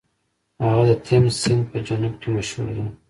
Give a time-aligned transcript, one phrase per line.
[0.65, 2.85] هغه د تیمس سیند په جنوب کې مشهور دی.